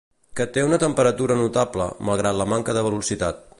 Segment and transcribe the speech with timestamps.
[0.39, 3.49] Que té una temperatura notable, malgrat la manca de velocitat.